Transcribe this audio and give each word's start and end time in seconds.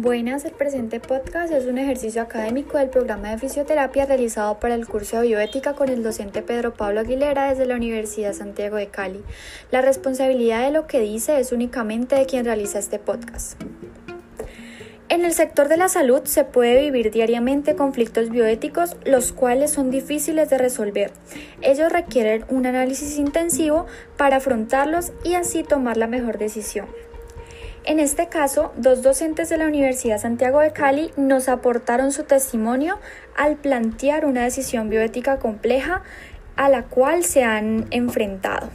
Buenas, 0.00 0.44
el 0.44 0.52
presente 0.52 1.00
podcast 1.00 1.52
es 1.52 1.66
un 1.66 1.76
ejercicio 1.76 2.22
académico 2.22 2.78
del 2.78 2.88
programa 2.88 3.32
de 3.32 3.38
fisioterapia 3.38 4.06
realizado 4.06 4.60
para 4.60 4.76
el 4.76 4.86
curso 4.86 5.16
de 5.16 5.26
bioética 5.26 5.72
con 5.72 5.88
el 5.88 6.04
docente 6.04 6.40
Pedro 6.40 6.72
Pablo 6.72 7.00
Aguilera 7.00 7.50
desde 7.50 7.66
la 7.66 7.74
Universidad 7.74 8.32
Santiago 8.32 8.76
de 8.76 8.86
Cali. 8.86 9.24
La 9.72 9.82
responsabilidad 9.82 10.64
de 10.64 10.70
lo 10.70 10.86
que 10.86 11.00
dice 11.00 11.40
es 11.40 11.50
únicamente 11.50 12.14
de 12.14 12.26
quien 12.26 12.44
realiza 12.44 12.78
este 12.78 13.00
podcast. 13.00 13.60
En 15.08 15.24
el 15.24 15.32
sector 15.32 15.66
de 15.66 15.78
la 15.78 15.88
salud 15.88 16.22
se 16.26 16.44
puede 16.44 16.80
vivir 16.80 17.10
diariamente 17.10 17.74
conflictos 17.74 18.30
bioéticos, 18.30 18.96
los 19.04 19.32
cuales 19.32 19.72
son 19.72 19.90
difíciles 19.90 20.48
de 20.48 20.58
resolver. 20.58 21.10
Ellos 21.60 21.90
requieren 21.90 22.44
un 22.50 22.66
análisis 22.66 23.18
intensivo 23.18 23.86
para 24.16 24.36
afrontarlos 24.36 25.10
y 25.24 25.34
así 25.34 25.64
tomar 25.64 25.96
la 25.96 26.06
mejor 26.06 26.38
decisión. 26.38 26.86
En 27.88 28.00
este 28.00 28.26
caso, 28.26 28.70
dos 28.76 29.00
docentes 29.00 29.48
de 29.48 29.56
la 29.56 29.66
Universidad 29.66 30.20
Santiago 30.20 30.60
de 30.60 30.72
Cali 30.74 31.10
nos 31.16 31.48
aportaron 31.48 32.12
su 32.12 32.24
testimonio 32.24 32.98
al 33.34 33.56
plantear 33.56 34.26
una 34.26 34.44
decisión 34.44 34.90
bioética 34.90 35.38
compleja 35.38 36.02
a 36.56 36.68
la 36.68 36.82
cual 36.82 37.24
se 37.24 37.44
han 37.44 37.86
enfrentado. 37.90 38.68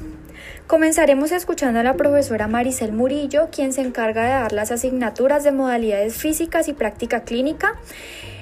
Comenzaremos 0.66 1.32
escuchando 1.32 1.80
a 1.80 1.84
la 1.84 1.94
profesora 1.94 2.48
Maricel 2.48 2.92
Murillo, 2.92 3.50
quien 3.52 3.72
se 3.72 3.82
encarga 3.82 4.24
de 4.24 4.30
dar 4.30 4.52
las 4.52 4.72
asignaturas 4.72 5.44
de 5.44 5.52
modalidades 5.52 6.16
físicas 6.16 6.68
y 6.68 6.74
práctica 6.74 7.22
clínica. 7.22 7.76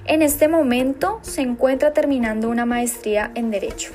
En 0.06 0.22
este 0.22 0.48
momento 0.48 1.20
se 1.22 1.42
encuentra 1.42 1.92
terminando 1.92 2.48
una 2.48 2.66
maestría 2.66 3.32
en 3.36 3.52
Derecho. 3.52 3.92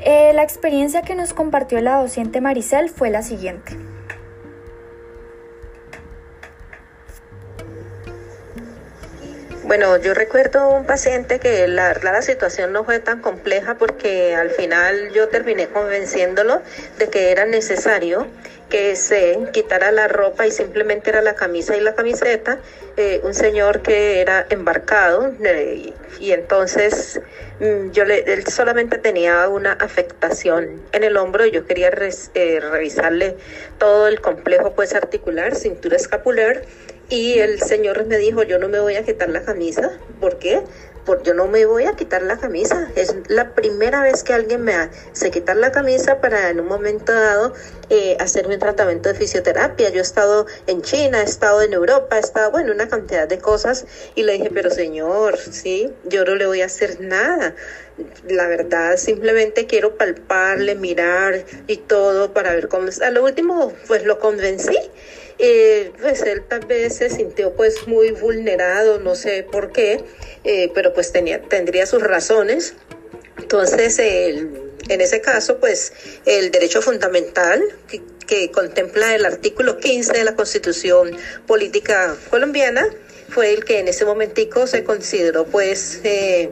Eh, 0.00 0.32
la 0.34 0.42
experiencia 0.42 1.00
que 1.00 1.14
nos 1.14 1.32
compartió 1.32 1.80
la 1.80 1.96
docente 1.96 2.42
Maricel 2.42 2.90
fue 2.90 3.08
la 3.08 3.22
siguiente. 3.22 3.78
Bueno, 9.72 9.96
yo 9.96 10.12
recuerdo 10.12 10.68
un 10.68 10.84
paciente 10.84 11.38
que 11.38 11.66
la 11.66 11.94
la 11.94 12.20
situación 12.20 12.74
no 12.74 12.84
fue 12.84 12.98
tan 12.98 13.22
compleja 13.22 13.78
porque 13.78 14.34
al 14.34 14.50
final 14.50 15.12
yo 15.14 15.30
terminé 15.30 15.66
convenciéndolo 15.66 16.60
de 16.98 17.08
que 17.08 17.30
era 17.30 17.46
necesario 17.46 18.26
que 18.68 18.96
se 18.96 19.38
quitara 19.50 19.90
la 19.90 20.08
ropa 20.08 20.46
y 20.46 20.50
simplemente 20.50 21.08
era 21.08 21.22
la 21.22 21.34
camisa 21.36 21.74
y 21.74 21.80
la 21.80 21.94
camiseta, 21.94 22.58
eh, 22.98 23.22
un 23.24 23.32
señor 23.32 23.80
que 23.80 24.20
era 24.20 24.46
embarcado 24.50 25.32
eh, 25.42 25.94
y 26.20 26.32
entonces 26.32 27.22
mm, 27.60 27.92
yo 27.92 28.04
él 28.04 28.46
solamente 28.48 28.98
tenía 28.98 29.48
una 29.48 29.72
afectación 29.72 30.82
en 30.92 31.02
el 31.02 31.16
hombro 31.16 31.46
y 31.46 31.50
yo 31.50 31.66
quería 31.66 31.90
eh, 32.34 32.60
revisarle 32.60 33.36
todo 33.78 34.06
el 34.06 34.20
complejo 34.20 34.74
pues 34.74 34.94
articular, 34.94 35.54
cintura 35.54 35.96
escapular 35.96 36.62
y 37.12 37.38
el 37.40 37.60
Señor 37.60 38.06
me 38.06 38.16
dijo, 38.16 38.42
yo 38.42 38.58
no 38.58 38.68
me 38.68 38.80
voy 38.80 38.94
a 38.94 39.04
quitar 39.04 39.28
la 39.28 39.42
camisa. 39.42 39.98
¿Por 40.18 40.38
qué? 40.38 40.62
Porque 41.04 41.28
yo 41.28 41.34
no 41.34 41.46
me 41.46 41.66
voy 41.66 41.84
a 41.84 41.94
quitar 41.94 42.22
la 42.22 42.38
camisa. 42.38 42.88
Es 42.94 43.14
la 43.28 43.54
primera 43.54 44.02
vez 44.02 44.22
que 44.22 44.32
alguien 44.32 44.62
me 44.62 44.74
hace 44.74 45.30
quitar 45.30 45.56
la 45.56 45.72
camisa 45.72 46.20
para 46.20 46.50
en 46.50 46.60
un 46.60 46.66
momento 46.66 47.12
dado 47.12 47.54
eh, 47.90 48.16
hacerme 48.20 48.54
un 48.54 48.60
tratamiento 48.60 49.08
de 49.08 49.14
fisioterapia. 49.16 49.90
Yo 49.90 49.98
he 49.98 50.02
estado 50.02 50.46
en 50.66 50.82
China, 50.82 51.20
he 51.20 51.24
estado 51.24 51.62
en 51.62 51.72
Europa, 51.72 52.16
he 52.16 52.20
estado, 52.20 52.50
bueno, 52.50 52.72
una 52.72 52.88
cantidad 52.88 53.26
de 53.26 53.38
cosas. 53.38 53.86
Y 54.14 54.22
le 54.22 54.34
dije, 54.34 54.50
pero 54.52 54.70
Señor, 54.70 55.38
sí, 55.38 55.92
yo 56.04 56.24
no 56.24 56.34
le 56.34 56.46
voy 56.46 56.62
a 56.62 56.66
hacer 56.66 57.00
nada. 57.00 57.54
La 58.28 58.46
verdad, 58.46 58.96
simplemente 58.96 59.66
quiero 59.66 59.96
palparle, 59.96 60.74
mirar 60.74 61.44
y 61.66 61.76
todo 61.76 62.32
para 62.32 62.54
ver 62.54 62.68
cómo 62.68 62.88
está. 62.88 63.08
A 63.08 63.10
lo 63.10 63.24
último, 63.24 63.72
pues 63.86 64.04
lo 64.04 64.18
convencí 64.18 64.76
eh, 65.44 65.90
pues 66.00 66.22
él 66.22 66.44
tal 66.46 66.66
vez 66.66 66.96
se 66.96 67.10
sintió 67.10 67.52
pues 67.54 67.88
muy 67.88 68.12
vulnerado, 68.12 69.00
no 69.00 69.16
sé 69.16 69.42
por 69.42 69.72
qué, 69.72 70.04
eh, 70.44 70.70
pero 70.72 70.91
pues 70.94 71.12
tenía, 71.12 71.40
tendría 71.42 71.86
sus 71.86 72.02
razones. 72.02 72.74
Entonces, 73.38 73.98
en 73.98 75.00
ese 75.00 75.20
caso, 75.20 75.58
pues 75.58 75.92
el 76.24 76.50
derecho 76.50 76.82
fundamental 76.82 77.62
que, 78.26 78.50
contempla 78.50 79.14
el 79.14 79.26
artículo 79.26 79.76
15 79.76 80.14
de 80.14 80.24
la 80.24 80.34
Constitución 80.34 81.14
Política 81.46 82.16
Colombiana 82.30 82.88
fue 83.28 83.52
el 83.52 83.62
que 83.62 83.78
en 83.78 83.88
ese 83.88 84.06
momentico 84.06 84.66
se 84.66 84.84
consideró 84.84 85.44
pues 85.44 86.00
eh, 86.04 86.50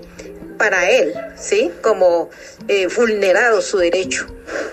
para 0.60 0.90
él, 0.90 1.14
¿sí? 1.36 1.72
Como 1.80 2.28
eh, 2.68 2.86
vulnerado 2.94 3.62
su 3.62 3.78
derecho. 3.78 4.26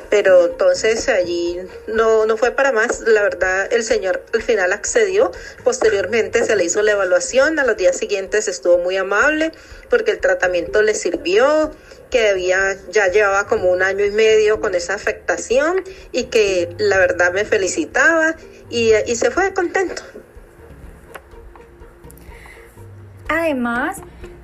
Pero 0.10 0.48
entonces 0.48 1.08
allí 1.08 1.62
no, 1.88 2.26
no 2.26 2.36
fue 2.36 2.52
para 2.52 2.74
más. 2.74 3.00
La 3.08 3.22
verdad, 3.22 3.72
el 3.72 3.86
señor 3.86 4.22
al 4.34 4.44
final 4.44 4.74
accedió. 4.74 5.32
Posteriormente 5.64 6.44
se 6.44 6.58
le 6.58 6.66
hizo 6.66 6.82
la 6.82 6.92
evaluación. 6.92 7.58
A 7.58 7.64
los 7.64 7.78
días 7.78 7.96
siguientes 7.96 8.50
estuvo 8.50 8.80
muy 8.80 8.98
amable 8.98 9.54
porque 9.90 10.12
el 10.12 10.20
tratamiento 10.20 10.82
le 10.82 10.94
sirvió 10.94 11.72
que 12.12 12.28
había, 12.28 12.76
ya 12.90 13.08
llevaba 13.08 13.48
como 13.48 13.72
un 13.72 13.82
año 13.82 14.04
y 14.04 14.12
medio 14.12 14.60
con 14.60 14.76
esa 14.76 14.94
afectación 14.94 15.86
y 16.12 16.26
que 16.26 16.76
la 16.80 16.98
verdad 16.98 17.32
me 17.32 17.46
felicitaba 17.46 18.36
y, 18.70 18.92
y 19.06 19.16
se 19.16 19.32
fue 19.32 19.54
contento. 19.54 20.04
Además, 23.30 24.02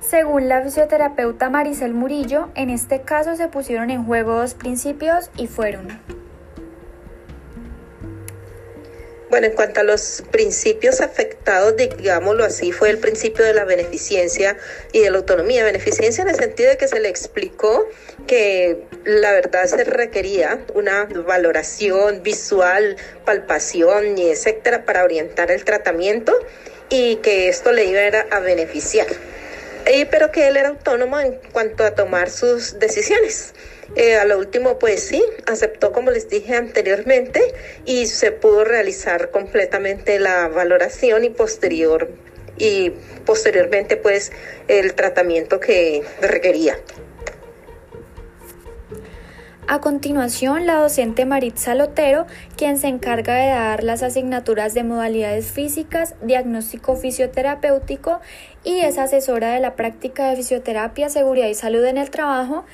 según 0.08 0.48
la 0.48 0.62
fisioterapeuta 0.62 1.50
Maricel 1.50 1.94
Murillo, 1.94 2.50
en 2.54 2.70
este 2.70 3.02
caso 3.02 3.36
se 3.36 3.48
pusieron 3.48 3.90
en 3.90 4.04
juego 4.04 4.34
dos 4.38 4.54
principios 4.54 5.30
y 5.36 5.46
fueron. 5.46 6.00
Bueno, 9.30 9.48
en 9.48 9.54
cuanto 9.54 9.80
a 9.80 9.82
los 9.82 10.22
principios 10.30 11.00
afectados, 11.00 11.74
digámoslo 11.76 12.44
así, 12.44 12.70
fue 12.70 12.90
el 12.90 12.98
principio 12.98 13.44
de 13.44 13.52
la 13.52 13.64
beneficencia 13.64 14.56
y 14.92 15.00
de 15.00 15.10
la 15.10 15.18
autonomía. 15.18 15.64
Beneficencia 15.64 16.22
en 16.22 16.28
el 16.28 16.36
sentido 16.36 16.70
de 16.70 16.76
que 16.76 16.86
se 16.86 17.00
le 17.00 17.08
explicó 17.08 17.88
que 18.28 18.86
la 19.04 19.32
verdad 19.32 19.64
se 19.64 19.82
requería 19.82 20.64
una 20.74 21.06
valoración 21.26 22.22
visual, 22.22 22.96
palpación 23.24 24.16
y 24.18 24.28
etcétera 24.28 24.84
para 24.84 25.02
orientar 25.02 25.50
el 25.50 25.64
tratamiento 25.64 26.32
y 26.88 27.16
que 27.16 27.48
esto 27.48 27.72
le 27.72 27.86
iba 27.86 28.00
a 28.30 28.38
beneficiar 28.38 29.06
pero 30.10 30.30
que 30.32 30.48
él 30.48 30.56
era 30.56 30.68
autónomo 30.68 31.20
en 31.20 31.38
cuanto 31.52 31.84
a 31.84 31.94
tomar 31.94 32.30
sus 32.30 32.78
decisiones. 32.78 33.54
Eh, 33.96 34.16
a 34.16 34.24
lo 34.24 34.38
último, 34.38 34.78
pues 34.78 35.04
sí, 35.04 35.22
aceptó 35.46 35.92
como 35.92 36.10
les 36.10 36.28
dije 36.28 36.56
anteriormente 36.56 37.40
y 37.84 38.06
se 38.06 38.32
pudo 38.32 38.64
realizar 38.64 39.30
completamente 39.30 40.18
la 40.18 40.48
valoración 40.48 41.24
y 41.24 41.30
posterior 41.30 42.08
y 42.56 42.90
posteriormente 43.24 43.96
pues 43.96 44.32
el 44.68 44.94
tratamiento 44.94 45.60
que 45.60 46.02
requería. 46.20 46.78
A 49.66 49.80
continuación, 49.80 50.66
la 50.66 50.74
docente 50.74 51.24
Maritza 51.24 51.74
Lotero, 51.74 52.26
quien 52.54 52.76
se 52.76 52.88
encarga 52.88 53.34
de 53.34 53.48
dar 53.48 53.82
las 53.82 54.02
asignaturas 54.02 54.74
de 54.74 54.84
modalidades 54.84 55.46
físicas, 55.46 56.14
diagnóstico 56.20 56.96
fisioterapéutico 56.96 58.20
y 58.62 58.80
es 58.80 58.98
asesora 58.98 59.54
de 59.54 59.60
la 59.60 59.74
práctica 59.74 60.28
de 60.28 60.36
fisioterapia, 60.36 61.08
seguridad 61.08 61.48
y 61.48 61.54
salud 61.54 61.82
en 61.86 61.96
el 61.96 62.10
trabajo, 62.10 62.66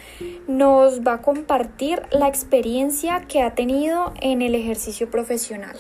nos 0.48 1.02
va 1.02 1.14
a 1.14 1.22
compartir 1.22 2.02
la 2.10 2.26
experiencia 2.26 3.22
que 3.28 3.40
ha 3.42 3.54
tenido 3.54 4.12
en 4.20 4.42
el 4.42 4.56
ejercicio 4.56 5.08
profesional. 5.08 5.76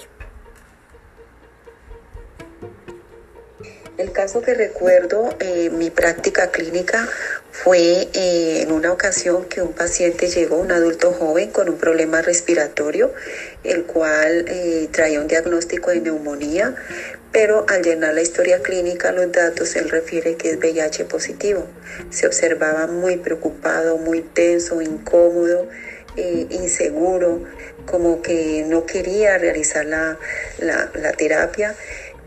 El 3.98 4.12
caso 4.12 4.40
que 4.42 4.54
recuerdo, 4.54 5.28
eh, 5.40 5.70
mi 5.70 5.90
práctica 5.90 6.50
clínica 6.50 7.06
fue 7.52 8.08
eh, 8.14 8.62
en 8.62 8.72
una 8.72 8.92
ocasión 8.92 9.44
que 9.46 9.60
un 9.60 9.72
paciente 9.72 10.28
llegó, 10.28 10.56
un 10.56 10.72
adulto 10.72 11.12
joven 11.12 11.50
con 11.50 11.68
un 11.68 11.78
problema 11.78 12.22
respiratorio, 12.22 13.12
el 13.64 13.84
cual 13.84 14.44
eh, 14.48 14.88
traía 14.92 15.20
un 15.20 15.26
diagnóstico 15.26 15.90
de 15.90 16.00
neumonía, 16.00 16.74
pero 17.32 17.66
al 17.68 17.82
llenar 17.82 18.14
la 18.14 18.22
historia 18.22 18.60
clínica, 18.60 19.12
los 19.12 19.30
datos, 19.32 19.76
él 19.76 19.88
refiere 19.88 20.36
que 20.36 20.50
es 20.50 20.58
VIH 20.58 21.04
positivo. 21.04 21.66
Se 22.10 22.26
observaba 22.26 22.86
muy 22.86 23.16
preocupado, 23.16 23.98
muy 23.98 24.22
tenso, 24.22 24.80
incómodo, 24.82 25.68
inseguro, 26.16 27.44
como 27.86 28.20
que 28.20 28.64
no 28.66 28.84
quería 28.84 29.38
realizar 29.38 29.86
la, 29.86 30.18
la 30.58 31.12
terapia 31.12 31.74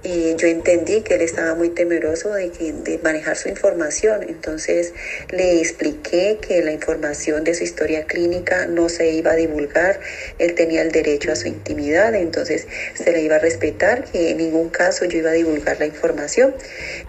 y 0.03 0.35
yo 0.35 0.47
entendí 0.47 1.01
que 1.01 1.15
él 1.15 1.21
estaba 1.21 1.55
muy 1.55 1.69
temeroso 1.69 2.33
de, 2.33 2.49
que, 2.51 2.73
de 2.73 2.99
manejar 2.99 3.37
su 3.37 3.47
información. 3.47 4.23
Entonces 4.27 4.93
le 5.31 5.59
expliqué 5.59 6.39
que 6.45 6.61
la 6.61 6.71
información 6.73 7.43
de 7.43 7.53
su 7.53 7.63
historia 7.63 8.05
clínica 8.05 8.67
no 8.67 8.89
se 8.89 9.11
iba 9.11 9.31
a 9.31 9.35
divulgar. 9.35 9.99
Él 10.39 10.55
tenía 10.55 10.81
el 10.81 10.91
derecho 10.91 11.31
a 11.31 11.35
su 11.35 11.47
intimidad, 11.47 12.13
entonces 12.15 12.67
se 12.95 13.11
le 13.11 13.21
iba 13.21 13.37
a 13.37 13.39
respetar 13.39 14.03
que 14.03 14.31
en 14.31 14.37
ningún 14.37 14.69
caso 14.69 15.05
yo 15.05 15.19
iba 15.19 15.29
a 15.29 15.33
divulgar 15.33 15.79
la 15.79 15.85
información. 15.85 16.53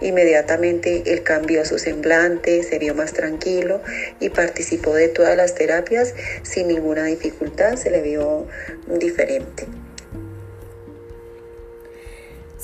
Inmediatamente 0.01 1.03
él 1.05 1.23
cambió 1.23 1.65
su 1.65 1.77
semblante, 1.77 2.63
se 2.63 2.79
vio 2.79 2.95
más 2.95 3.13
tranquilo 3.13 3.81
y 4.19 4.29
participó 4.29 4.93
de 4.93 5.09
todas 5.09 5.35
las 5.35 5.55
terapias 5.55 6.13
sin 6.43 6.69
ninguna 6.69 7.05
dificultad, 7.05 7.75
se 7.75 7.89
le 7.89 8.01
vio 8.01 8.47
diferente. 8.87 9.65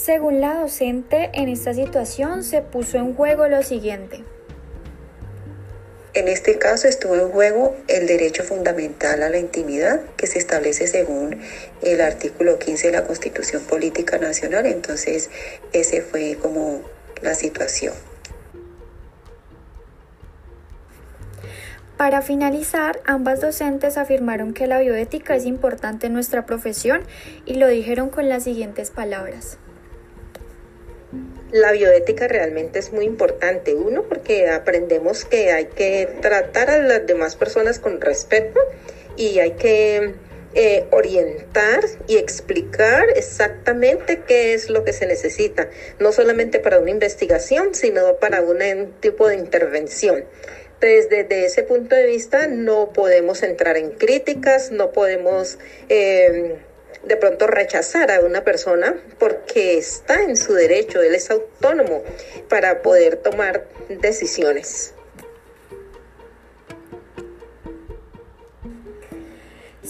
Según 0.03 0.41
la 0.41 0.55
docente, 0.55 1.29
en 1.35 1.47
esta 1.47 1.75
situación 1.75 2.43
se 2.43 2.63
puso 2.63 2.97
en 2.97 3.13
juego 3.13 3.47
lo 3.47 3.61
siguiente. 3.61 4.23
En 6.15 6.27
este 6.27 6.57
caso 6.57 6.87
estuvo 6.87 7.13
en 7.13 7.29
juego 7.29 7.75
el 7.87 8.07
derecho 8.07 8.43
fundamental 8.43 9.21
a 9.21 9.29
la 9.29 9.37
intimidad 9.37 10.01
que 10.17 10.25
se 10.25 10.39
establece 10.39 10.87
según 10.87 11.39
el 11.83 12.01
artículo 12.01 12.57
15 12.57 12.87
de 12.87 12.93
la 12.93 13.03
Constitución 13.05 13.61
Política 13.61 14.17
Nacional. 14.17 14.65
Entonces, 14.65 15.29
ese 15.71 16.01
fue 16.01 16.35
como 16.41 16.81
la 17.21 17.35
situación. 17.35 17.93
Para 21.95 22.23
finalizar, 22.23 22.99
ambas 23.05 23.39
docentes 23.39 23.99
afirmaron 23.99 24.55
que 24.55 24.65
la 24.65 24.79
bioética 24.79 25.35
es 25.35 25.45
importante 25.45 26.07
en 26.07 26.13
nuestra 26.13 26.47
profesión 26.47 27.03
y 27.45 27.57
lo 27.57 27.67
dijeron 27.67 28.09
con 28.09 28.29
las 28.29 28.45
siguientes 28.45 28.89
palabras. 28.89 29.59
La 31.51 31.73
bioética 31.73 32.29
realmente 32.29 32.79
es 32.79 32.93
muy 32.93 33.05
importante. 33.05 33.75
Uno, 33.75 34.03
porque 34.03 34.49
aprendemos 34.49 35.25
que 35.25 35.51
hay 35.51 35.65
que 35.65 36.07
tratar 36.21 36.69
a 36.69 36.77
las 36.77 37.05
demás 37.05 37.35
personas 37.35 37.79
con 37.79 37.99
respeto 37.99 38.59
y 39.17 39.39
hay 39.39 39.51
que 39.51 40.13
eh, 40.53 40.85
orientar 40.91 41.83
y 42.07 42.17
explicar 42.17 43.09
exactamente 43.15 44.21
qué 44.25 44.53
es 44.53 44.69
lo 44.69 44.85
que 44.85 44.93
se 44.93 45.05
necesita, 45.05 45.69
no 45.99 46.11
solamente 46.11 46.59
para 46.59 46.79
una 46.79 46.91
investigación, 46.91 47.75
sino 47.75 48.15
para 48.17 48.41
un 48.41 48.93
tipo 49.01 49.27
de 49.27 49.35
intervención. 49.35 50.23
Desde, 50.79 51.45
ese 51.45 51.63
punto 51.63 51.95
de 51.95 52.05
vista 52.05 52.47
no 52.47 52.91
podemos 52.91 53.43
entrar 53.43 53.77
en 53.77 53.91
críticas, 53.91 54.71
no 54.71 54.91
podemos... 54.91 55.57
Eh, 55.89 56.57
de 57.03 57.17
pronto 57.17 57.47
rechazar 57.47 58.11
a 58.11 58.21
una 58.21 58.43
persona 58.43 58.95
porque 59.19 59.77
está 59.77 60.21
en 60.21 60.37
su 60.37 60.53
derecho, 60.53 61.01
él 61.01 61.15
es 61.15 61.31
autónomo 61.31 62.03
para 62.49 62.81
poder 62.81 63.17
tomar 63.17 63.65
decisiones. 63.89 64.93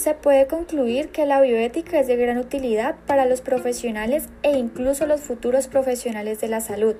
Se 0.01 0.15
puede 0.15 0.47
concluir 0.47 1.09
que 1.09 1.27
la 1.27 1.39
bioética 1.41 1.99
es 1.99 2.07
de 2.07 2.15
gran 2.15 2.39
utilidad 2.39 2.95
para 3.05 3.27
los 3.27 3.41
profesionales 3.41 4.29
e 4.41 4.57
incluso 4.57 5.05
los 5.05 5.21
futuros 5.21 5.67
profesionales 5.67 6.41
de 6.41 6.47
la 6.47 6.59
salud, 6.59 6.95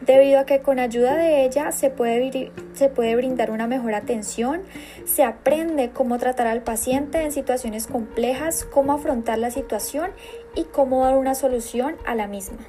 debido 0.00 0.40
a 0.40 0.46
que 0.46 0.60
con 0.60 0.78
ayuda 0.78 1.14
de 1.14 1.44
ella 1.44 1.72
se 1.72 1.90
puede, 1.90 2.50
se 2.72 2.88
puede 2.88 3.16
brindar 3.16 3.50
una 3.50 3.66
mejor 3.66 3.92
atención, 3.92 4.62
se 5.04 5.24
aprende 5.24 5.90
cómo 5.90 6.16
tratar 6.16 6.46
al 6.46 6.62
paciente 6.62 7.20
en 7.20 7.32
situaciones 7.32 7.86
complejas, 7.86 8.64
cómo 8.64 8.94
afrontar 8.94 9.36
la 9.38 9.50
situación 9.50 10.10
y 10.54 10.64
cómo 10.64 11.04
dar 11.04 11.18
una 11.18 11.34
solución 11.34 11.96
a 12.06 12.14
la 12.14 12.28
misma. 12.28 12.60